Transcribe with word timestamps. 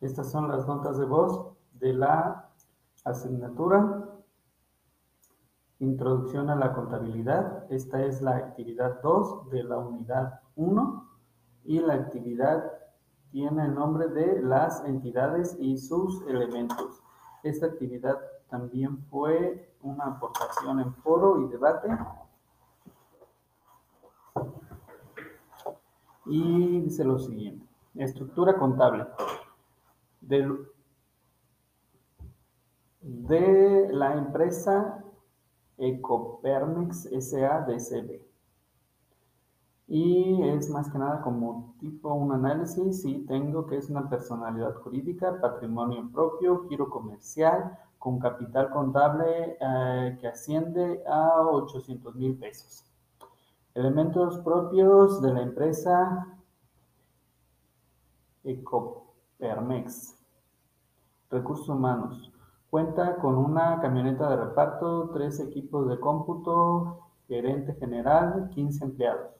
Estas 0.00 0.30
son 0.30 0.48
las 0.48 0.66
notas 0.66 0.98
de 0.98 1.04
voz 1.04 1.52
de 1.74 1.92
la 1.92 2.48
asignatura 3.04 4.10
Introducción 5.80 6.50
a 6.50 6.56
la 6.56 6.74
contabilidad. 6.74 7.64
Esta 7.72 8.04
es 8.04 8.20
la 8.20 8.36
actividad 8.36 9.00
2 9.02 9.48
de 9.48 9.64
la 9.64 9.78
unidad 9.78 10.40
1 10.56 11.08
y 11.64 11.78
la 11.78 11.94
actividad 11.94 12.70
tiene 13.30 13.64
el 13.64 13.74
nombre 13.74 14.08
de 14.08 14.42
las 14.42 14.84
entidades 14.84 15.56
y 15.58 15.78
sus 15.78 16.20
elementos. 16.26 17.02
Esta 17.42 17.64
actividad 17.64 18.18
también 18.50 18.98
fue 19.06 19.74
una 19.80 20.04
aportación 20.04 20.80
en 20.80 20.92
foro 20.96 21.40
y 21.46 21.48
debate. 21.48 21.88
Y 26.26 26.80
dice 26.80 27.04
lo 27.04 27.18
siguiente. 27.18 27.66
Estructura 27.94 28.58
contable. 28.58 29.06
De 33.00 33.88
la 33.92 34.14
empresa 34.14 35.04
Ecopermex 35.76 37.08
SADCB. 37.10 38.22
Y 39.88 40.40
es 40.42 40.70
más 40.70 40.88
que 40.90 40.98
nada 40.98 41.20
como 41.22 41.74
tipo 41.80 42.14
un 42.14 42.32
análisis 42.32 43.04
y 43.04 43.26
tengo 43.26 43.66
que 43.66 43.78
es 43.78 43.90
una 43.90 44.08
personalidad 44.08 44.76
jurídica, 44.76 45.40
patrimonio 45.40 46.08
propio, 46.12 46.68
giro 46.68 46.88
comercial, 46.88 47.76
con 47.98 48.20
capital 48.20 48.70
contable 48.70 49.58
eh, 49.60 50.16
que 50.20 50.28
asciende 50.28 51.02
a 51.08 51.40
800 51.42 52.14
mil 52.14 52.38
pesos. 52.38 52.84
Elementos 53.74 54.38
propios 54.38 55.20
de 55.22 55.34
la 55.34 55.42
empresa 55.42 56.26
Ecopermex. 58.44 60.19
Recursos 61.30 61.68
humanos. 61.68 62.32
Cuenta 62.70 63.16
con 63.16 63.36
una 63.36 63.80
camioneta 63.80 64.28
de 64.30 64.36
reparto, 64.36 65.10
tres 65.10 65.38
equipos 65.38 65.88
de 65.88 66.00
cómputo, 66.00 67.10
gerente 67.28 67.74
general, 67.74 68.50
15 68.50 68.84
empleados. 68.84 69.30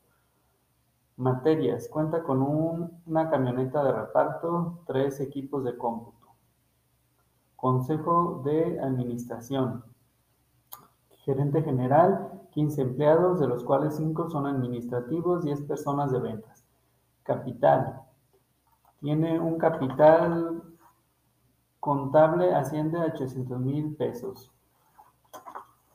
Materias. 1.16 1.88
Cuenta 1.88 2.22
con 2.22 2.42
una 2.42 3.28
camioneta 3.28 3.83
de 3.83 3.92
reparto, 3.92 4.84
tres 4.86 5.20
equipos 5.20 5.64
de 5.64 5.77
cómputo. 5.77 6.28
Consejo 7.56 8.42
de 8.44 8.80
Administración. 8.80 9.84
Gerente 11.24 11.62
general, 11.62 12.48
15 12.52 12.83
empleados, 12.83 13.41
de 13.41 13.48
los 13.48 13.64
cuales 13.64 13.96
5 13.96 14.30
son 14.30 14.46
administrativos, 14.46 15.44
10 15.44 15.62
personas 15.62 16.12
de 16.12 16.20
ventas. 16.20 16.64
Capital. 17.24 18.02
Tiene 19.00 19.41
un 19.41 19.58
capital 19.58 20.62
contable, 21.81 22.55
asciende 22.55 22.98
a 22.98 23.06
800 23.06 23.59
mil 23.61 23.97
pesos. 23.97 24.53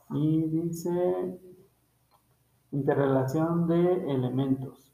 Y 0.10 0.44
dice 0.44 1.40
interrelación 2.72 3.68
de 3.68 4.12
elementos. 4.12 4.92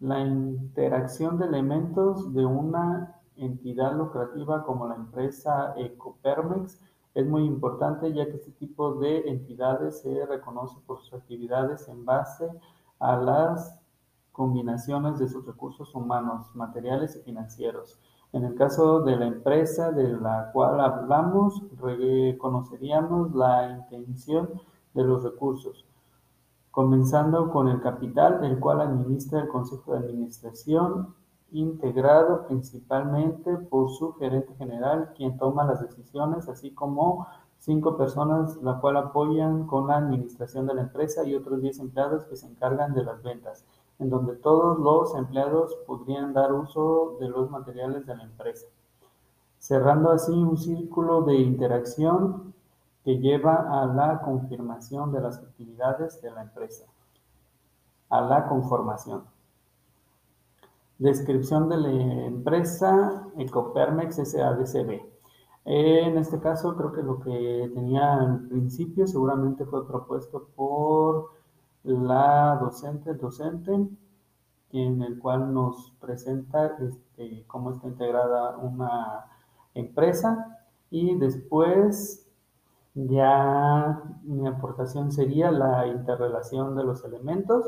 La 0.00 0.20
interacción 0.20 1.38
de 1.38 1.46
elementos 1.46 2.32
de 2.34 2.46
una 2.46 3.20
entidad 3.36 3.94
lucrativa 3.96 4.64
como 4.64 4.88
la 4.88 4.94
empresa 4.94 5.74
Ecopermex 5.76 6.80
es 7.14 7.26
muy 7.26 7.44
importante 7.44 8.12
ya 8.12 8.26
que 8.26 8.36
este 8.36 8.52
tipo 8.52 8.94
de 8.94 9.28
entidades 9.28 10.00
se 10.02 10.26
reconoce 10.26 10.78
por 10.86 11.00
sus 11.00 11.14
actividades 11.14 11.88
en 11.88 12.04
base 12.04 12.50
a 12.98 13.16
las 13.16 13.80
combinaciones 14.32 15.18
de 15.18 15.28
sus 15.28 15.46
recursos 15.46 15.94
humanos, 15.94 16.54
materiales 16.54 17.16
y 17.16 17.22
financieros. 17.22 17.98
En 18.32 18.44
el 18.44 18.54
caso 18.54 19.00
de 19.00 19.16
la 19.16 19.26
empresa 19.26 19.92
de 19.92 20.08
la 20.12 20.50
cual 20.52 20.80
hablamos, 20.80 21.62
reconoceríamos 21.80 23.34
la 23.34 23.70
intención 23.70 24.50
de 24.94 25.04
los 25.04 25.22
recursos. 25.22 25.86
Comenzando 26.70 27.50
con 27.50 27.68
el 27.68 27.80
capital, 27.80 28.44
el 28.44 28.58
cual 28.58 28.80
administra 28.80 29.40
el 29.40 29.48
Consejo 29.48 29.92
de 29.92 30.00
Administración, 30.00 31.14
integrado 31.52 32.46
principalmente 32.46 33.56
por 33.56 33.90
su 33.90 34.12
gerente 34.14 34.54
general, 34.56 35.12
quien 35.16 35.38
toma 35.38 35.64
las 35.64 35.80
decisiones, 35.80 36.48
así 36.48 36.72
como 36.72 37.26
cinco 37.58 37.96
personas, 37.96 38.56
la 38.62 38.80
cual 38.80 38.96
apoyan 38.96 39.66
con 39.66 39.86
la 39.86 39.96
administración 39.96 40.66
de 40.66 40.74
la 40.74 40.82
empresa 40.82 41.24
y 41.24 41.34
otros 41.34 41.62
diez 41.62 41.78
empleados 41.78 42.24
que 42.24 42.36
se 42.36 42.46
encargan 42.46 42.94
de 42.94 43.04
las 43.04 43.22
ventas, 43.22 43.64
en 43.98 44.10
donde 44.10 44.34
todos 44.36 44.78
los 44.78 45.14
empleados 45.14 45.74
podrían 45.86 46.32
dar 46.32 46.52
uso 46.52 47.16
de 47.20 47.28
los 47.28 47.50
materiales 47.50 48.06
de 48.06 48.16
la 48.16 48.24
empresa, 48.24 48.66
cerrando 49.58 50.10
así 50.10 50.32
un 50.32 50.56
círculo 50.56 51.22
de 51.22 51.36
interacción 51.36 52.54
que 53.04 53.18
lleva 53.18 53.82
a 53.82 53.86
la 53.86 54.20
confirmación 54.20 55.12
de 55.12 55.20
las 55.20 55.38
actividades 55.38 56.20
de 56.20 56.30
la 56.30 56.42
empresa, 56.42 56.84
a 58.10 58.20
la 58.20 58.48
conformación. 58.48 59.24
Descripción 60.98 61.68
de 61.68 61.76
la 61.76 61.90
empresa 62.26 63.28
Ecopermex 63.36 64.16
SADCB. 64.16 65.02
En 65.66 66.16
este 66.16 66.40
caso, 66.40 66.76
creo 66.76 66.92
que 66.92 67.02
lo 67.02 67.20
que 67.20 67.70
tenía 67.74 68.14
al 68.14 68.48
principio 68.48 69.06
seguramente 69.06 69.64
fue 69.66 69.86
propuesto 69.86 70.48
por 70.54 71.35
la 71.86 72.58
docente, 72.60 73.14
docente, 73.14 73.88
en 74.72 75.02
el 75.02 75.18
cual 75.18 75.52
nos 75.54 75.92
presenta 76.00 76.76
este, 76.78 77.44
cómo 77.46 77.70
está 77.70 77.86
integrada 77.86 78.56
una 78.58 79.26
empresa 79.74 80.58
y 80.90 81.16
después 81.16 82.28
ya 82.94 84.02
mi 84.22 84.46
aportación 84.46 85.12
sería 85.12 85.50
la 85.50 85.86
interrelación 85.86 86.74
de 86.76 86.84
los 86.84 87.04
elementos 87.04 87.66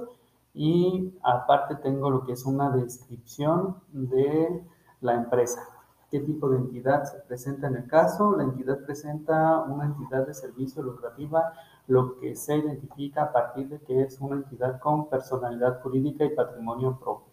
y 0.54 1.14
aparte 1.22 1.76
tengo 1.76 2.10
lo 2.10 2.24
que 2.24 2.32
es 2.32 2.44
una 2.44 2.70
descripción 2.70 3.76
de 3.92 4.64
la 5.00 5.14
empresa. 5.14 5.62
¿Qué 6.10 6.20
tipo 6.20 6.48
de 6.48 6.56
entidad 6.56 7.04
se 7.04 7.18
presenta 7.20 7.68
en 7.68 7.76
el 7.76 7.86
caso? 7.86 8.34
La 8.34 8.44
entidad 8.44 8.78
presenta 8.84 9.60
una 9.60 9.84
entidad 9.84 10.26
de 10.26 10.32
servicio 10.32 10.82
lucrativa, 10.82 11.52
lo 11.88 12.18
que 12.20 12.36
se 12.36 12.56
identifica 12.56 13.24
a 13.24 13.32
partir 13.32 13.68
de 13.68 13.80
que 13.80 14.02
es 14.02 14.20
una 14.20 14.36
entidad 14.36 14.78
con 14.78 15.08
personalidad 15.08 15.80
jurídica 15.82 16.24
y 16.24 16.34
patrimonio 16.34 16.98
propio. 16.98 17.32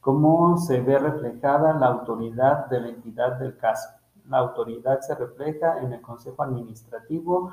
¿Cómo 0.00 0.58
se 0.58 0.80
ve 0.80 0.98
reflejada 0.98 1.72
la 1.78 1.86
autoridad 1.86 2.66
de 2.66 2.80
la 2.80 2.88
entidad 2.88 3.38
del 3.38 3.56
caso? 3.56 3.88
La 4.28 4.38
autoridad 4.38 5.00
se 5.00 5.14
refleja 5.14 5.78
en 5.80 5.92
el 5.92 6.02
Consejo 6.02 6.42
Administrativo, 6.42 7.52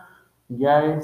ya, 0.50 1.00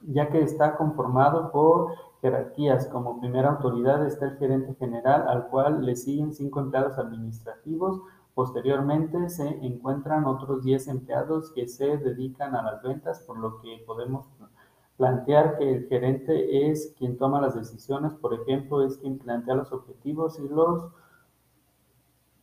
ya 0.00 0.28
que 0.30 0.40
está 0.40 0.76
conformado 0.76 1.52
por 1.52 1.92
jerarquías. 2.22 2.86
Como 2.86 3.20
primera 3.20 3.50
autoridad 3.50 4.04
está 4.06 4.26
el 4.26 4.38
gerente 4.38 4.74
general, 4.76 5.28
al 5.28 5.48
cual 5.48 5.84
le 5.84 5.94
siguen 5.94 6.32
cinco 6.32 6.60
empleados 6.60 6.98
administrativos. 6.98 8.00
Posteriormente 8.34 9.28
se 9.28 9.48
encuentran 9.64 10.24
otros 10.24 10.64
10 10.64 10.88
empleados 10.88 11.50
que 11.52 11.66
se 11.68 11.98
dedican 11.98 12.54
a 12.54 12.62
las 12.62 12.82
ventas, 12.82 13.20
por 13.20 13.38
lo 13.38 13.60
que 13.60 13.82
podemos 13.86 14.26
plantear 14.96 15.58
que 15.58 15.74
el 15.74 15.88
gerente 15.88 16.70
es 16.70 16.94
quien 16.98 17.16
toma 17.16 17.40
las 17.40 17.54
decisiones, 17.54 18.14
por 18.14 18.34
ejemplo, 18.34 18.84
es 18.84 18.98
quien 18.98 19.18
plantea 19.18 19.54
los 19.54 19.72
objetivos 19.72 20.38
y 20.38 20.48
los 20.48 20.90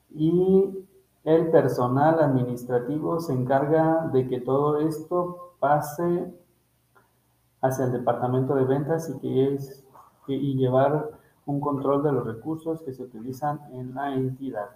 y 0.09 0.87
el 1.23 1.51
personal 1.51 2.19
administrativo 2.19 3.19
se 3.19 3.33
encarga 3.33 4.09
de 4.13 4.27
que 4.27 4.39
todo 4.39 4.79
esto 4.79 5.55
pase 5.59 6.33
hacia 7.61 7.85
el 7.85 7.91
departamento 7.91 8.55
de 8.55 8.63
ventas 8.63 9.09
y 9.09 9.19
que 9.19 9.57
y 10.27 10.55
llevar 10.55 11.11
un 11.45 11.61
control 11.61 12.03
de 12.03 12.11
los 12.11 12.25
recursos 12.25 12.81
que 12.81 12.93
se 12.93 13.03
utilizan 13.03 13.61
en 13.71 13.93
la 13.93 14.13
entidad. 14.13 14.69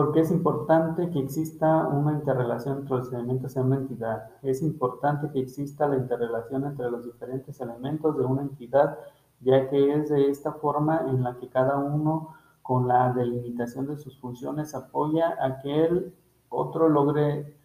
¿Por 0.00 0.12
qué 0.12 0.20
es 0.20 0.30
importante 0.30 1.10
que 1.10 1.18
exista 1.18 1.86
una 1.86 2.12
interrelación 2.12 2.78
entre 2.78 2.96
los 2.96 3.12
elementos 3.12 3.54
en 3.54 3.66
una 3.66 3.76
entidad? 3.76 4.30
Es 4.40 4.62
importante 4.62 5.30
que 5.30 5.40
exista 5.40 5.86
la 5.86 5.98
interrelación 5.98 6.64
entre 6.64 6.90
los 6.90 7.04
diferentes 7.04 7.60
elementos 7.60 8.16
de 8.16 8.24
una 8.24 8.40
entidad, 8.40 8.98
ya 9.40 9.68
que 9.68 9.92
es 9.92 10.08
de 10.08 10.30
esta 10.30 10.52
forma 10.52 11.02
en 11.06 11.22
la 11.22 11.36
que 11.36 11.50
cada 11.50 11.76
uno 11.76 12.34
con 12.62 12.88
la 12.88 13.12
delimitación 13.12 13.88
de 13.88 13.98
sus 13.98 14.18
funciones 14.18 14.74
apoya 14.74 15.36
a 15.38 15.58
que 15.58 15.84
el 15.84 16.14
otro 16.48 16.88
logre 16.88 17.58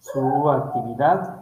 su 0.00 0.50
actividad 0.50 1.39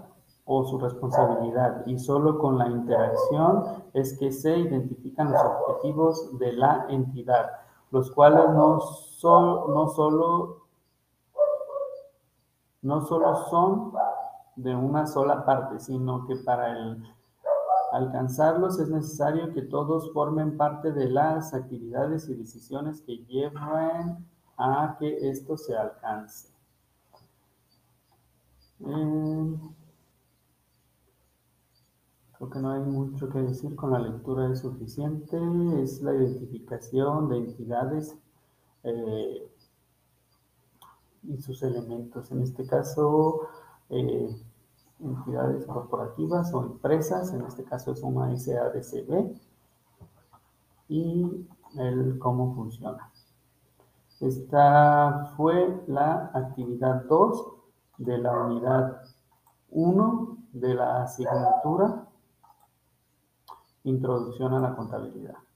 o 0.50 0.64
su 0.64 0.78
responsabilidad 0.78 1.84
y 1.84 1.98
solo 1.98 2.38
con 2.38 2.56
la 2.56 2.68
interacción 2.68 3.64
es 3.92 4.18
que 4.18 4.32
se 4.32 4.56
identifican 4.56 5.30
los 5.30 5.42
objetivos 5.42 6.38
de 6.38 6.54
la 6.54 6.86
entidad, 6.88 7.50
los 7.90 8.10
cuales 8.10 8.48
no, 8.54 8.80
son, 8.80 9.74
no, 9.74 9.88
solo, 9.88 10.62
no 12.80 13.02
solo 13.02 13.36
son 13.50 13.92
de 14.56 14.74
una 14.74 15.06
sola 15.06 15.44
parte, 15.44 15.80
sino 15.80 16.26
que 16.26 16.36
para 16.36 16.72
el 16.72 17.04
alcanzarlos 17.92 18.78
es 18.80 18.88
necesario 18.88 19.52
que 19.52 19.62
todos 19.62 20.12
formen 20.14 20.56
parte 20.56 20.92
de 20.92 21.10
las 21.10 21.52
actividades 21.52 22.26
y 22.28 22.34
decisiones 22.34 23.02
que 23.02 23.18
lleven 23.26 24.26
a 24.56 24.96
que 24.98 25.28
esto 25.28 25.58
se 25.58 25.76
alcance. 25.76 26.48
Eh, 28.80 29.58
creo 32.38 32.50
que 32.50 32.58
no 32.60 32.70
hay 32.70 32.80
mucho 32.80 33.28
que 33.28 33.40
decir 33.40 33.74
con 33.74 33.90
la 33.90 33.98
lectura 33.98 34.50
es 34.50 34.60
suficiente. 34.60 35.36
Es 35.82 36.00
la 36.02 36.14
identificación 36.14 37.28
de 37.28 37.36
entidades 37.36 38.16
eh, 38.84 39.50
y 41.24 41.38
sus 41.38 41.62
elementos. 41.64 42.30
En 42.30 42.42
este 42.42 42.64
caso, 42.66 43.48
eh, 43.90 44.36
entidades 45.00 45.66
corporativas 45.66 46.54
o 46.54 46.62
empresas, 46.62 47.32
en 47.34 47.42
este 47.42 47.64
caso 47.64 47.92
es 47.92 48.02
una 48.02 48.36
SADCB, 48.36 49.36
y 50.88 51.46
el 51.76 52.18
cómo 52.18 52.54
funciona. 52.54 53.10
Esta 54.20 55.32
fue 55.36 55.82
la 55.86 56.30
actividad 56.32 57.04
2 57.04 57.46
de 57.98 58.18
la 58.18 58.32
unidad 58.32 59.02
1 59.70 60.38
de 60.52 60.74
la 60.74 61.02
asignatura 61.02 62.07
Introducción 63.88 64.52
a 64.52 64.60
la 64.60 64.76
contabilidad. 64.76 65.47